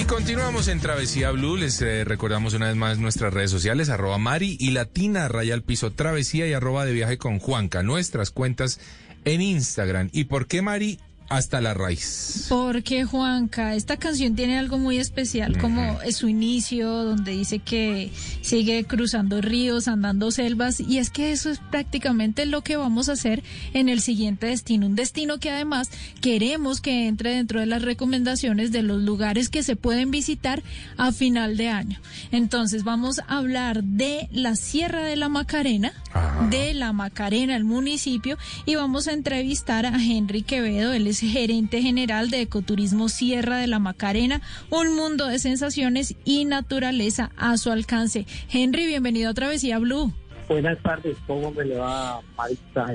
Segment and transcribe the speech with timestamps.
[0.00, 1.58] Y continuamos en Travesía Blue.
[1.58, 5.62] Les eh, recordamos una vez más nuestras redes sociales, arroba Mari y Latina, raya al
[5.62, 7.82] piso Travesía y arroba de viaje con Juanca.
[7.82, 8.80] Nuestras cuentas
[9.26, 10.08] en Instagram.
[10.14, 11.00] ¿Y por qué Mari?
[11.30, 12.46] Hasta la raíz.
[12.48, 18.10] Porque Juanca, esta canción tiene algo muy especial, como es su inicio, donde dice que
[18.42, 23.12] sigue cruzando ríos, andando selvas, y es que eso es prácticamente lo que vamos a
[23.12, 25.90] hacer en el siguiente destino, un destino que además
[26.20, 30.64] queremos que entre dentro de las recomendaciones de los lugares que se pueden visitar
[30.96, 32.00] a final de año.
[32.32, 35.92] Entonces vamos a hablar de la Sierra de la Macarena,
[36.50, 41.82] de la Macarena, el municipio, y vamos a entrevistar a Henry Quevedo, él es gerente
[41.82, 44.40] general de Ecoturismo Sierra de la Macarena,
[44.70, 48.26] un mundo de sensaciones y naturaleza a su alcance.
[48.50, 50.12] Henry, bienvenido a Travesía Blue.
[50.48, 52.86] Buenas tardes, ¿cómo me le va Marita?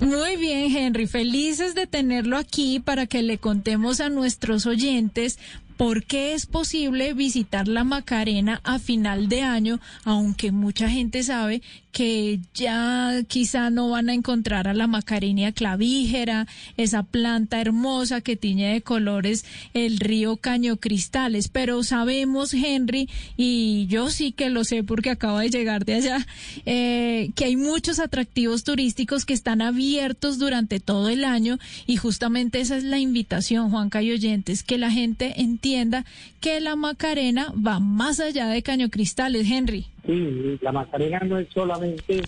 [0.00, 5.38] Muy bien, Henry, felices de tenerlo aquí para que le contemos a nuestros oyentes
[5.78, 11.62] ¿Por qué es posible visitar la Macarena a final de año, aunque mucha gente sabe
[11.92, 18.36] que ya quizá no van a encontrar a la Macarena clavígera, esa planta hermosa que
[18.36, 19.44] tiñe de colores
[19.74, 21.48] el río Caño Cristales?
[21.48, 26.26] Pero sabemos, Henry, y yo sí que lo sé porque acabo de llegar de allá,
[26.66, 32.60] eh, que hay muchos atractivos turísticos que están abiertos durante todo el año y justamente
[32.60, 36.04] esa es la invitación, Juan Cayo Oyentes, que la gente entienda
[36.40, 39.86] que la Macarena va más allá de Caño Cristales, Henry.
[40.06, 42.22] Sí, la Macarena no es solamente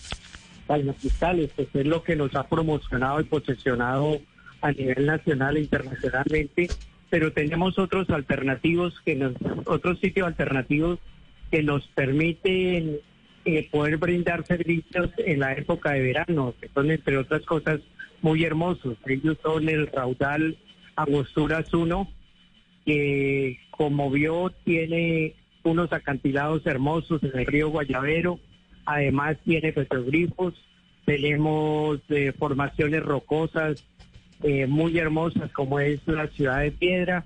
[0.99, 4.21] Cristales, pues es lo que nos ha promocionado y posesionado
[4.61, 6.69] a nivel nacional e internacionalmente,
[7.09, 9.33] pero tenemos otros alternativos que nos,
[9.65, 10.99] otros sitios alternativos
[11.49, 12.99] que nos permiten
[13.43, 17.81] eh, poder brindar servicios en la época de verano, que son entre otras cosas
[18.21, 18.97] muy hermosos.
[19.07, 20.57] Ellos son el raudal
[20.95, 22.09] Agosturas 1,
[22.85, 28.39] que como vio tiene unos acantilados hermosos en el río Guayavero,
[28.85, 30.53] además tiene petroglifos,
[31.05, 33.83] tenemos eh, formaciones rocosas
[34.43, 37.25] eh, muy hermosas como es la ciudad de Piedra,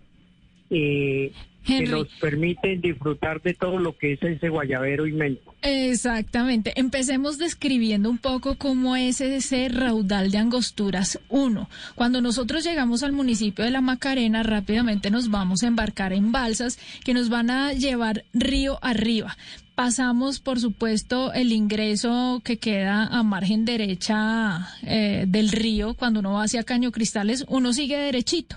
[0.69, 1.31] eh,
[1.65, 5.53] que nos permiten disfrutar de todo lo que es ese guayabero inmenso.
[5.61, 6.73] Exactamente.
[6.75, 11.19] Empecemos describiendo un poco cómo es ese raudal de Angosturas.
[11.29, 16.31] Uno, cuando nosotros llegamos al municipio de La Macarena, rápidamente nos vamos a embarcar en
[16.31, 19.35] balsas que nos van a llevar río arriba.
[19.75, 25.95] Pasamos, por supuesto, el ingreso que queda a margen derecha eh, del río.
[25.95, 28.55] Cuando uno va hacia Caño Cristales, uno sigue derechito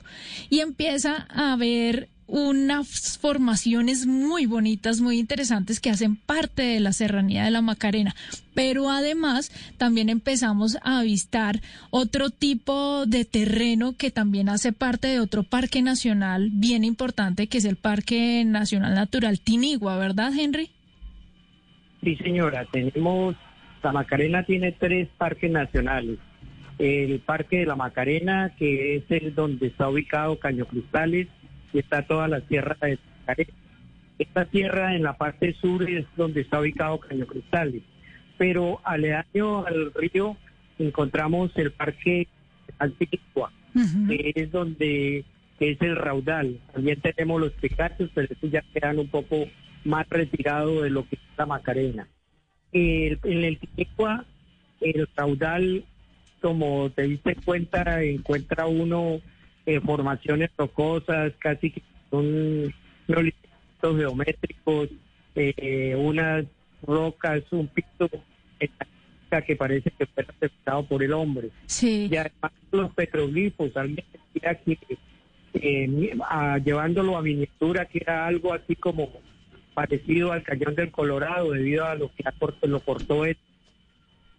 [0.49, 6.93] y empieza a ver unas formaciones muy bonitas, muy interesantes que hacen parte de la
[6.93, 8.15] serranía de la Macarena.
[8.55, 15.21] Pero además también empezamos a avistar otro tipo de terreno que también hace parte de
[15.21, 20.71] otro parque nacional bien importante, que es el Parque Nacional Natural Tinigua, ¿verdad, Henry?
[22.03, 23.37] Sí, señora, tenemos,
[23.83, 26.19] la Macarena tiene tres parques nacionales.
[26.79, 31.27] El Parque de la Macarena, que es el donde está ubicado Caño Cristales,
[31.73, 33.53] y está toda la sierra de Macarena.
[34.19, 37.83] Esta tierra en la parte sur es donde está ubicado Caño Cristales,
[38.37, 40.37] pero aledaño al río
[40.79, 42.27] encontramos el parque
[42.79, 43.53] Antigua,
[44.09, 45.25] que es donde
[45.61, 46.61] es el raudal.
[46.73, 49.47] También tenemos los picachos, pero estos ya quedan un poco
[49.85, 52.09] más retirados de lo que es la Macarena.
[52.73, 54.25] en el Antigua,
[54.81, 55.85] el raudal,
[56.41, 59.21] como te diste cuenta, encuentra uno
[59.69, 62.73] eh, formaciones rocosas, casi que son
[63.83, 64.89] geométricos,
[65.35, 66.47] eh, unas
[66.83, 68.09] rocas, un piso
[69.47, 71.51] que parece que fue aceptado por el hombre.
[71.67, 72.09] Sí.
[72.11, 74.79] Y además los petroglifos, alguien decía que
[75.53, 76.17] eh,
[76.65, 79.11] llevándolo a miniatura, que era algo así como
[79.75, 82.25] parecido al cañón del Colorado, debido a lo que
[82.63, 83.37] lo cortó el,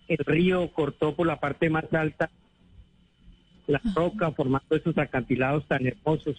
[0.08, 2.32] el río, cortó por la parte más alta
[3.70, 6.36] la roca, formando esos acantilados tan hermosos.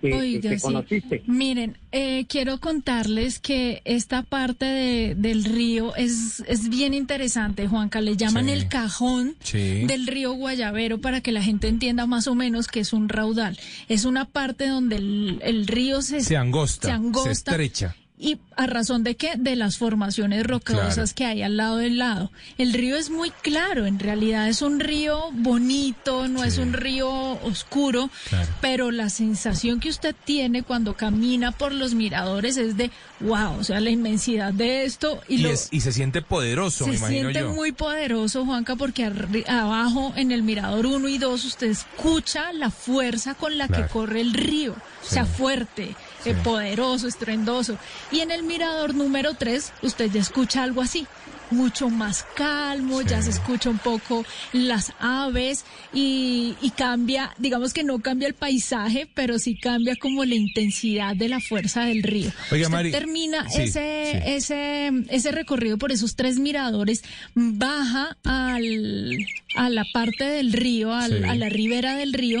[0.00, 0.62] que, Oiga, que sí.
[0.62, 1.22] conociste.
[1.28, 8.00] Miren, eh, quiero contarles que esta parte de- del río es, es bien interesante, Juanca.
[8.00, 8.50] Le llaman Sí.
[8.50, 9.84] el cajón Sí.
[9.86, 13.56] del río Guayavero para que la gente entienda más o menos que es un raudal.
[13.88, 17.94] Es una parte donde el, el río se, Se angosta, se angosta se estrecha.
[18.24, 19.32] ¿Y a razón de qué?
[19.36, 21.10] De las formaciones rocosas Claro.
[21.16, 22.30] que hay al lado del lado.
[22.56, 27.10] El río es muy claro, en realidad es un río bonito, no es un río
[27.42, 28.48] oscuro, Claro.
[28.60, 33.64] pero la sensación que usted tiene cuando camina por los miradores es de wow, o
[33.64, 36.98] sea, la inmensidad de esto y, Y, lo, es- y se siente poderoso, me se
[36.98, 37.52] imagino siente yo.
[37.54, 42.70] muy poderoso, Juanca, porque arri- abajo en el mirador 1 y 2 usted escucha la
[42.70, 43.82] fuerza con la Claro.
[43.86, 47.78] que corre el río, o sea, fuerte, eh, poderoso, estruendoso.
[48.10, 51.06] Y en el mirador número 3 usted ya escucha algo así
[51.50, 54.24] mucho más calmo, ya se escucha un poco
[54.54, 60.24] las aves y, y cambia, digamos que no cambia el paisaje, pero sí cambia como
[60.24, 62.30] la intensidad de la fuerza del río.
[62.50, 64.18] Oiga, Usted Mari, termina sí, ese, sí.
[64.32, 67.02] ese, ese recorrido por esos tres miradores,
[67.34, 69.18] baja al,
[69.54, 72.40] a la parte del río, al- a la ribera del río,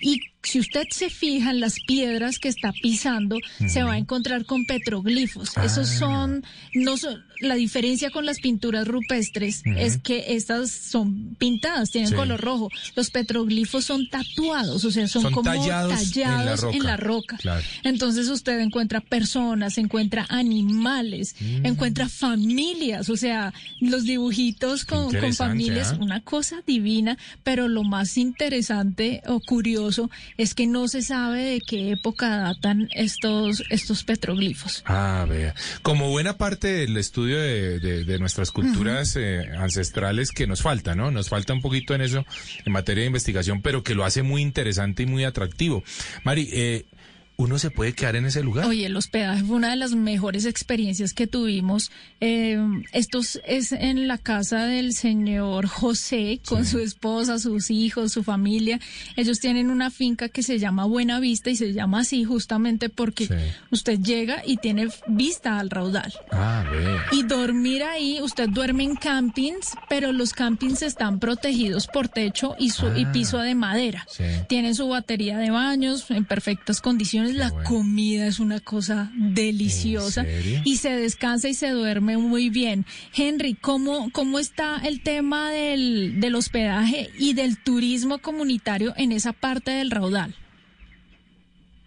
[0.00, 4.44] y si usted se fija en las piedras que está pisando, se va a encontrar
[4.44, 5.56] con petroglifos.
[5.58, 5.98] Esos Ah.
[5.98, 6.44] son,
[6.74, 12.16] no son, la diferencia con las pinturas rupestres es que estas son pintadas, tienen Sí.
[12.16, 12.70] color rojo.
[12.96, 16.76] Los petroglifos son tatuados, o sea, son, Son como tallados en la roca.
[16.76, 17.36] en la roca.
[17.38, 17.62] Claro.
[17.84, 21.66] Entonces usted encuentra personas, encuentra animales, Mm.
[21.66, 25.98] encuentra familias, o sea, los dibujitos con, familias, ¿ah?
[26.00, 31.60] una cosa divina, pero lo más interesante o curioso es que no se sabe de
[31.60, 34.82] qué época datan estos, estos petroglifos.
[34.86, 35.54] Ah, vea.
[35.82, 40.94] Como buena parte del estudio de, de- de nuestras culturas eh, ancestrales que nos falta,
[40.94, 41.10] ¿no?
[41.10, 42.24] Nos falta un poquito en eso,
[42.64, 45.82] en materia de investigación, pero que lo hace muy interesante y muy atractivo.
[46.24, 46.84] Mari, eh,
[47.42, 48.66] ¿uno se puede quedar en ese lugar?
[48.66, 51.90] Oye, el hospedaje fue una de las mejores experiencias que tuvimos.
[52.20, 52.58] Eh,
[52.92, 58.80] esto es en la casa del señor José, con su esposa, sus hijos, su familia.
[59.16, 63.26] Ellos tienen una finca que se llama Buena Vista y se llama así justamente porque
[63.26, 63.34] Sí.
[63.70, 66.12] usted llega y tiene vista al raudal.
[66.30, 67.06] Ah, vea.
[67.12, 72.70] Y dormir ahí, usted duerme en campings, pero los campings están protegidos por techo y,
[72.70, 73.12] su, y Ah.
[73.12, 74.06] piso de madera.
[74.10, 74.24] Sí.
[74.48, 77.31] Tienen su batería de baños en perfectas condiciones.
[77.32, 77.68] La bueno.
[77.68, 80.24] comida es una cosa deliciosa.
[80.64, 82.84] Y se descansa y se duerme muy bien.
[83.16, 89.32] Henry, ¿cómo, cómo está el tema del, del hospedaje y del turismo comunitario en esa
[89.32, 90.34] parte del raudal?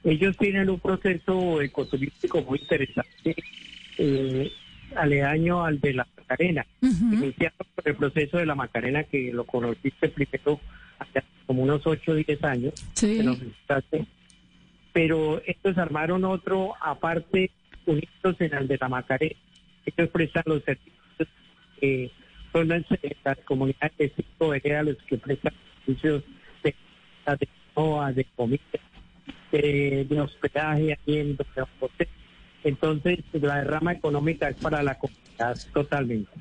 [0.03, 3.36] Ellos tienen un proceso ecoturístico muy interesante,
[3.98, 4.51] eh,
[4.95, 6.65] aledaño al de la Macarena.
[6.81, 10.59] Iniciaron por el proceso de la Macarena, que lo conociste primero
[11.00, 13.18] hace como unos 8 o 10 años, Sí.
[13.18, 14.06] que nos visitaste.
[14.95, 17.51] Pero estos armaron otro, aparte,
[17.86, 19.36] unidos en el de la Macarena.
[19.86, 21.27] Ellos prestan los servicios,
[21.81, 22.09] eh,
[22.53, 25.53] son las, eh, las comunidades de cinco veredas los que prestan
[25.86, 26.24] servicios
[26.63, 26.74] de,
[27.27, 28.62] de, de comida,
[29.51, 32.13] de, de hospedaje los hoteles.
[32.63, 36.31] Entonces, la derrama económica es para la comunidad totalmente.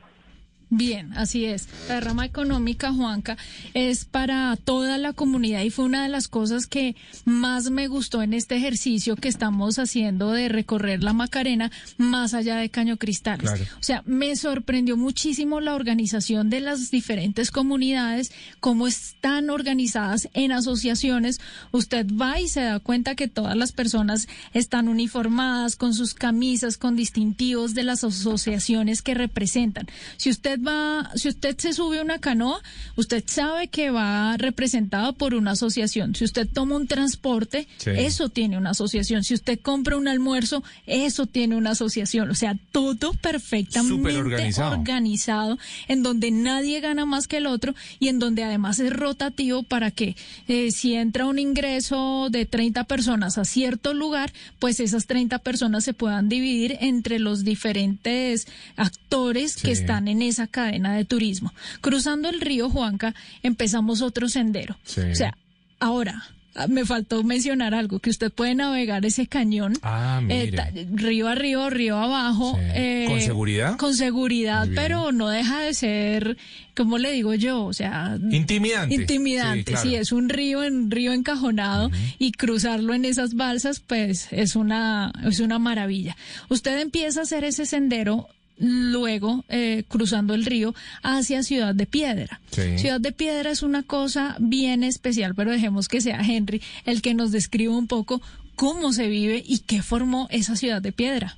[0.77, 1.69] Bien, así es.
[1.89, 3.37] La derrama económica, Juanca,
[3.75, 8.23] es para toda la comunidad y fue una de las cosas que más me gustó
[8.23, 13.49] en este ejercicio que estamos haciendo de recorrer la Macarena más allá de Caño Cristales.
[13.49, 13.65] Claro.
[13.79, 20.51] O sea, me sorprendió muchísimo la organización de las diferentes comunidades, cómo están organizadas en
[20.51, 21.41] asociaciones.
[21.71, 26.79] Usted va y se da cuenta que todas las personas están uniformadas con sus camisas,
[26.79, 29.87] con distintivos de las asociaciones que representan.
[30.17, 32.61] Si usted va, si usted se sube a una canoa,
[32.97, 36.15] usted sabe que va representado por una asociación.
[36.15, 37.91] Si usted toma un transporte, Sí.
[37.91, 39.25] eso tiene una asociación.
[39.25, 42.31] Si usted compra un almuerzo, eso tiene una asociación.
[42.31, 44.73] O sea, todo perfectamente organizado.
[44.73, 49.63] organizado, en donde nadie gana más que el otro y en donde además es rotativo
[49.63, 50.17] para que
[50.49, 55.85] eh, si entra un ingreso de 30 personas a cierto lugar, pues esas 30 personas
[55.85, 61.53] se puedan dividir entre los diferentes actores que están en esa cadena de turismo.
[61.81, 64.77] Cruzando el río Juanca, empezamos otro sendero.
[64.85, 65.01] Sí.
[65.01, 65.37] O sea,
[65.81, 66.23] ahora...
[66.55, 70.53] ah, Me faltó mencionar algo, que usted puede navegar ese cañón Ah, eh,
[70.93, 72.57] río arriba, río abajo.
[72.75, 73.05] Sí.
[73.09, 73.77] ¿Con seguridad?
[73.77, 76.37] Con seguridad, pero no deja de ser,
[76.77, 77.65] ¿cómo le digo yo?
[77.65, 78.95] O sea, Intimidante.
[78.95, 79.77] intimidante.
[79.77, 85.13] Sí, es un río, en río encajonado y cruzarlo en esas balsas, pues es una,
[85.25, 86.17] es una maravilla.
[86.49, 92.41] Usted empieza a hacer ese sendero luego eh, cruzando el río hacia Ciudad de Piedra.
[92.51, 92.79] Sí.
[92.79, 97.15] Ciudad de Piedra es una cosa bien especial, pero dejemos que sea Henry el que
[97.15, 98.21] nos describa un poco
[98.57, 101.37] cómo se vive y qué formó esa ciudad de piedra.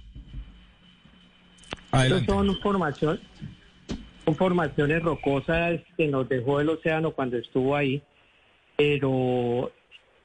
[1.90, 2.26] Adelante.
[2.26, 3.20] son formación,
[4.24, 8.02] son formaciones rocosas que nos dejó el océano cuando estuvo ahí,
[8.76, 9.72] pero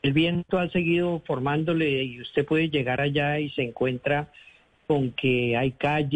[0.01, 4.31] el viento ha seguido formándole y usted puede llegar allá y se encuentra
[4.87, 6.15] con que hay calles.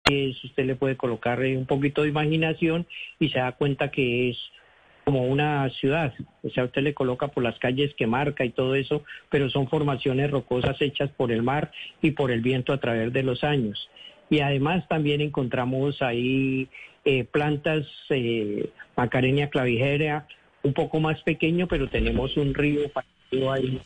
[0.43, 2.85] Usted le puede colocar un poquito de imaginación
[3.19, 4.37] y se da cuenta que es
[5.03, 6.13] como una ciudad.
[6.43, 9.67] O sea, usted le coloca por las calles que marca y todo eso, pero son
[9.67, 13.89] formaciones rocosas hechas por el mar y por el viento a través de los años.
[14.29, 16.69] Y además también encontramos ahí
[17.03, 20.27] eh, plantas eh, Macarenia clavijera,
[20.63, 23.81] un poco más pequeño, pero tenemos un río parecido ahí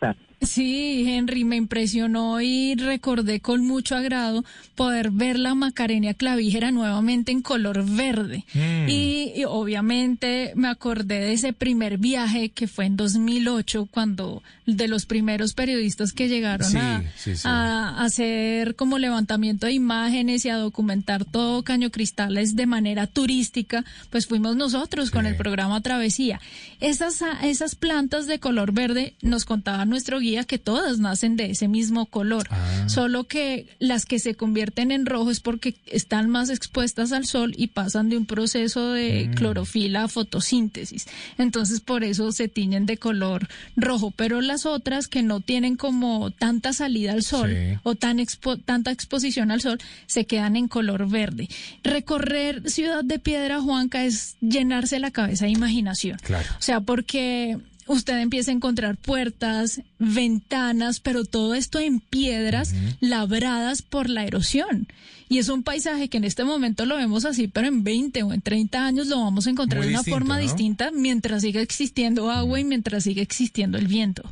[0.00, 0.14] a.
[0.42, 7.32] Sí, Henry, me impresionó y recordé con mucho agrado poder ver la Macarenia clavígera nuevamente
[7.32, 8.44] en color verde.
[8.52, 8.88] Mm.
[8.88, 14.88] Y, y obviamente me acordé de ese primer viaje que fue en 2008, cuando de
[14.88, 17.42] los primeros periodistas que llegaron Sí, a, sí, sí.
[17.44, 23.84] a hacer como levantamiento de imágenes y a documentar todo Caño Cristales de manera turística,
[24.10, 26.40] pues fuimos nosotros con el programa Travesía.
[26.80, 31.68] Esas, esas plantas de color verde nos contaba nuestro guía que todas nacen de ese
[31.68, 32.88] mismo color, Ah.
[32.88, 37.54] solo que las que se convierten en rojo es porque están más expuestas al sol
[37.56, 39.34] y pasan de un proceso de Mm.
[39.34, 41.06] clorofila a fotosíntesis.
[41.38, 46.30] Entonces por eso se tiñen de color rojo, pero las otras que no tienen como
[46.30, 47.78] tanta salida al sol Sí.
[47.82, 51.48] o tan expo- tanta exposición al sol se quedan en color verde.
[51.84, 56.18] Recorrer Ciudad de Piedra, Juanca, es llenarse la cabeza de imaginación.
[56.22, 56.48] Claro.
[56.58, 63.82] O sea, porque usted empieza a encontrar puertas, ventanas, pero todo esto en piedras labradas
[63.82, 64.88] por la erosión.
[65.28, 68.32] Y es un paisaje que en este momento lo vemos así, pero en 20 o
[68.32, 70.42] en 30 años lo vamos a encontrar Muy de una distinto, forma ¿no?
[70.42, 74.22] distinta mientras siga existiendo agua y mientras siga existiendo el viento.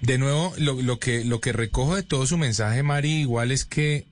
[0.00, 3.64] De nuevo, lo, lo que, lo que recojo de todo su mensaje, Mari, igual es
[3.64, 4.04] que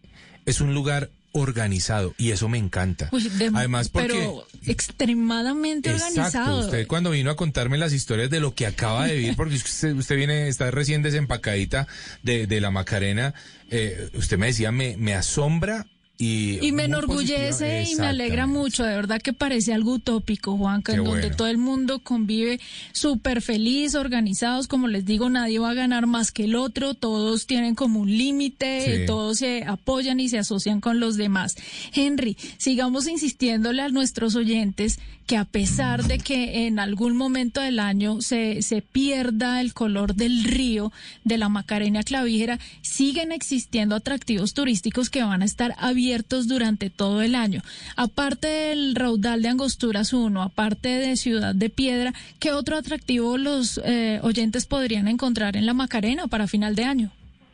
[0.47, 3.09] es un lugar organizado y eso me encanta.
[3.13, 4.09] Uy, de- Además, porque...
[4.09, 6.61] pero extremadamente Exacto, organizado.
[6.61, 9.95] usted cuando vino a contarme las historias de lo que acaba de vivir, porque usted,
[9.95, 11.87] usted viene, está recién desempacadita
[12.23, 13.35] de, de la Macarena,
[13.71, 15.87] eh, usted me decía, me, me asombra
[16.19, 16.59] y...
[16.67, 17.83] Y me enorgullece positiva.
[17.85, 21.37] y me alegra mucho, de verdad que parece algo utópico, Juanca, Qué en donde bueno.
[21.37, 22.59] todo el mundo convive
[22.93, 27.47] súper feliz, organizados, como les digo, nadie va a ganar más que el otro, todos
[27.47, 29.07] tienen como un límite, Sí.
[29.07, 31.55] todos se apoyan y se asocian con los demás.
[31.95, 37.79] Henry, sigamos insistiéndole a nuestros oyentes que a pesar de que en algún momento del
[37.81, 40.91] año se, se pierda el color del río
[41.23, 46.08] de la Macarena Clavígera, siguen existiendo atractivos turísticos que van a estar abiertos
[46.47, 47.62] durante todo el año.
[47.97, 53.81] Aparte del raudal de Angosturas 1, aparte de Ciudad de Piedra, ¿qué otro atractivo los
[53.85, 57.11] eh, oyentes podrían encontrar en la Macarena para final de año?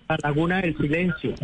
[0.08, 1.34] La Laguna del Silencio,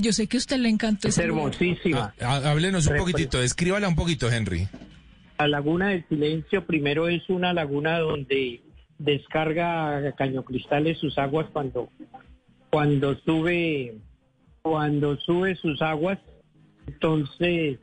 [0.00, 2.14] Yo sé que a usted le encantó es hermosísima.
[2.20, 4.68] Ah, ah, háblenos un poquitito, descríbala un poquito, Henry.
[5.38, 8.62] La Laguna del Silencio primero es una laguna donde
[8.98, 11.88] descarga Caño Cristales sus aguas cuando
[12.70, 13.96] cuando sube
[14.62, 16.18] cuando sube sus aguas.
[16.86, 17.78] Entonces,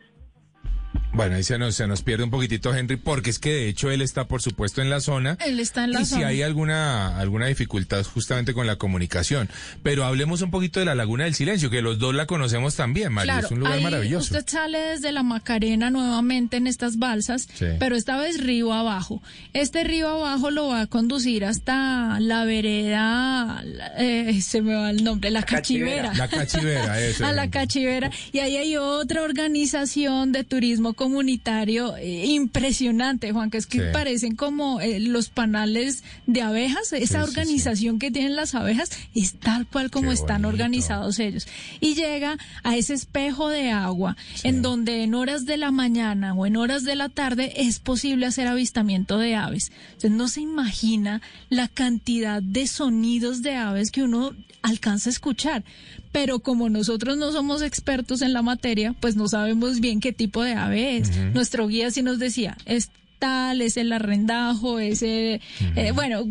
[1.18, 3.90] Bueno, ahí se nos, se nos pierde un poquitito, Henry, porque es que de hecho
[3.92, 5.38] él está, por supuesto, en la zona.
[5.46, 6.28] Él está en la y si zona.
[6.28, 9.50] hay alguna, alguna dificultad justamente con la comunicación.
[9.84, 13.12] Pero hablemos un poquito de la Laguna del Silencio, que los dos la conocemos también,
[13.12, 13.40] María.
[13.40, 14.36] es un lugar ahí maravilloso.
[14.38, 17.66] Usted sale desde la Macarena nuevamente en estas balsas, Sí.
[17.80, 19.22] pero esta vez río abajo.
[19.54, 23.64] Este río abajo lo va a conducir hasta la vereda,
[23.98, 26.14] eh, se me va el nombre, la cachivera.
[26.14, 27.26] La cachivera, eso.
[27.26, 28.12] a la cachivera.
[28.32, 33.86] Y ahí hay otra organización de turismo comunitario eh, impresionante, Juan, que es que Sí.
[33.94, 36.92] parecen como eh, los panales de abejas.
[36.94, 37.16] Esa sí, sí.
[37.18, 40.50] organización que tienen las abejas es tal cual como Qué están bonito.
[40.50, 41.48] organizados ellos.
[41.80, 46.46] Y llega a ese espejo de agua en donde en horas de la mañana o
[46.46, 49.72] en horas de la tarde es posible hacer avistamiento de aves.
[49.94, 55.64] Entonces no se imagina la cantidad de sonidos de aves que uno alcanza a escuchar.
[56.18, 60.42] Pero como nosotros no somos expertos en la materia, pues no sabemos bien qué tipo
[60.42, 61.16] de ave es.
[61.36, 65.42] Nuestro guía sí nos decía, es tal, es el arrendajo, es, eh,
[65.76, 66.24] eh, bueno,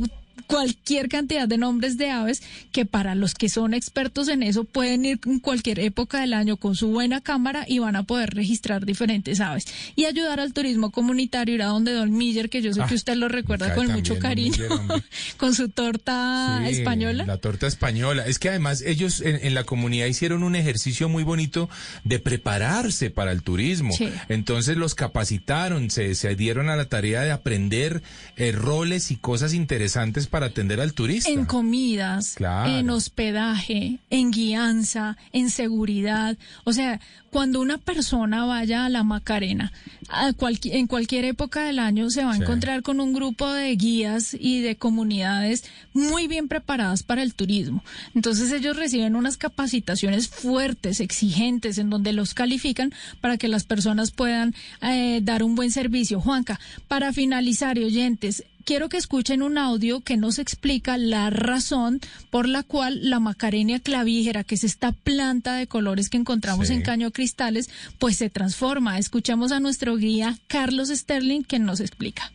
[0.47, 5.05] cualquier cantidad de nombres de aves que para los que son expertos en eso pueden
[5.05, 8.87] ir en cualquier época del año con su buena cámara y van a poder registrar
[8.87, 12.81] diferentes aves y ayudar al turismo comunitario, ir a donde Don Miller, que yo sé
[12.83, 15.03] Ah, que usted lo recuerda con mucho cariño, Miller,
[15.39, 17.25] con su torta Sí, española.
[17.27, 18.27] La torta española.
[18.27, 21.69] Es que además ellos en, en la comunidad hicieron un ejercicio muy bonito
[22.05, 23.93] de prepararse para el turismo.
[23.97, 24.09] Sí.
[24.29, 28.03] Entonces los capacitaron, se, se dieron a la tarea de aprender
[28.37, 31.31] eh, roles y cosas interesantes para atender al turista.
[31.31, 32.71] En comidas, Claro.
[32.71, 36.37] en hospedaje, en guianza, en seguridad.
[36.65, 37.01] O sea,
[37.31, 39.73] cuando una persona vaya a la Macarena,
[40.09, 42.43] a cualqui- en cualquier época del año se va a Sí.
[42.43, 47.83] encontrar con un grupo de guías y de comunidades muy bien preparadas para el turismo.
[48.15, 54.11] Entonces ellos reciben unas capacitaciones fuertes, exigentes, en donde los califican para que las personas
[54.13, 56.21] puedan eh, dar un buen servicio.
[56.21, 62.01] Juanca, para finalizar y oyentes, quiero que escuchen un audio que nos explica la razón
[62.31, 66.75] por la cual la Macarenia clavígera, que es esta planta de colores que encontramos Sí.
[66.75, 68.99] en Caño Cristales, pues se transforma.
[68.99, 72.33] Escuchamos a nuestro guía Carlos Sterling que nos explica.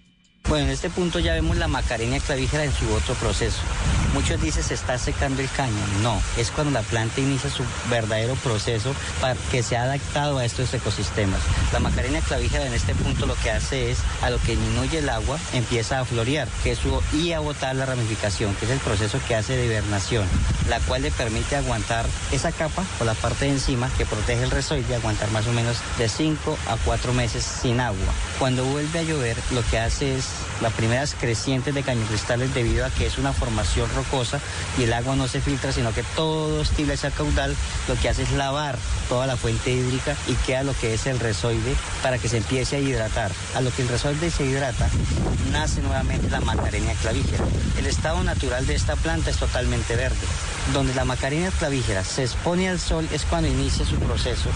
[0.51, 3.59] Bueno, en este punto ya vemos la macarenia clavígera en su otro proceso.
[4.13, 5.71] Muchos dicen se está secando el caño.
[6.01, 10.43] No, es cuando la planta inicia su verdadero proceso para que se ha adaptado a
[10.43, 11.39] estos ecosistemas.
[11.71, 15.07] La macarenia clavígera en este punto lo que hace es, a lo que disminuye el
[15.07, 18.79] agua, empieza a florear que es su, y a botar la ramificación, que es el
[18.79, 20.27] proceso que hace de hibernación,
[20.67, 24.51] la cual le permite aguantar esa capa o la parte de encima que protege el
[24.51, 28.13] resoide, aguantar más o menos de 5 a 4 meses sin agua.
[28.37, 30.25] Cuando vuelve a llover, lo que hace es
[30.61, 34.39] las primeras crecientes de cañocristales debido a que es una formación rocosa
[34.77, 37.55] y el agua no se filtra, sino que todo estilo ese caudal
[37.87, 38.77] lo que hace es lavar
[39.09, 42.75] toda la fuente hídrica y queda lo que es el resoide para que se empiece
[42.75, 43.31] a hidratar.
[43.55, 44.89] A lo que el resoide se hidrata,
[45.51, 47.43] nace nuevamente la macarenia clavígera.
[47.77, 50.15] El estado natural de esta planta es totalmente verde.
[50.73, 54.49] Donde la macarenia clavígera se expone al sol es cuando inicia su proceso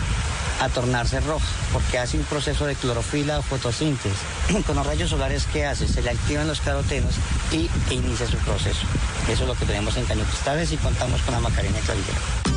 [0.61, 4.17] a tornarse roja, porque hace un proceso de clorofila o fotosíntesis.
[4.65, 7.15] Con los rayos solares que hace, se le activan los carotenos
[7.51, 8.85] y e inicia su proceso.
[9.29, 12.54] Eso es lo que tenemos en Caño Cristales y contamos con la macarenia clavijera.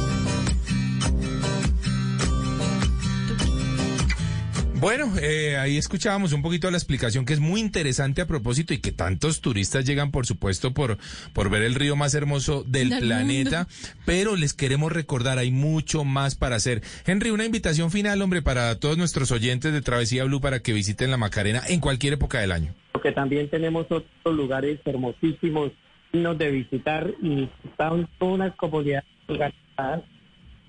[4.81, 8.79] Bueno, eh, ahí escuchábamos un poquito la explicación que es muy interesante a propósito y
[8.79, 10.99] que tantos turistas llegan, por supuesto, por,
[11.33, 13.67] por ver el río más hermoso del Del planeta,
[14.07, 16.83] pero les queremos recordar, hay mucho más para hacer.
[17.05, 21.11] Henry, una invitación final, hombre, para todos nuestros oyentes de Travesía Blue para que visiten
[21.11, 22.73] la Macarena en cualquier época del año.
[22.93, 25.73] porque también tenemos otros lugares hermosísimos
[26.13, 30.03] dignos de visitar y están todas unas comunidades organizadas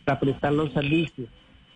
[0.04, 1.28] para prestar los servicios.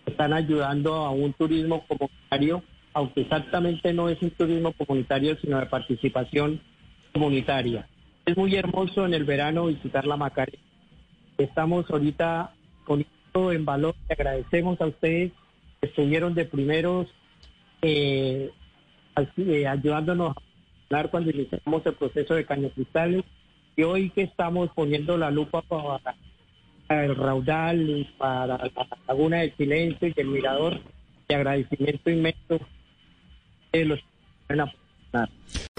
[0.05, 2.63] Están ayudando a un turismo comunitario,
[2.93, 6.61] aunque exactamente no es un turismo comunitario, sino de participación
[7.13, 7.87] comunitaria.
[8.25, 10.63] Es muy hermoso en el verano visitar la Macarena.
[11.37, 12.53] Estamos ahorita
[12.85, 15.31] poniendo en valor y agradecemos a ustedes
[15.81, 17.07] que estuvieron de primeros
[17.81, 18.51] eh,
[19.37, 23.23] eh, ayudándonos a funcionar cuando iniciamos el proceso de Caño Cristales
[23.75, 25.99] y hoy que estamos poniendo la lupa para
[26.89, 28.71] el raudal y para la
[29.07, 30.79] laguna del silencio y el mirador
[31.27, 32.59] de agradecimiento inmenso
[33.71, 33.99] de los
[34.47, 35.29] que.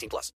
[0.00, 0.28] 18 plus.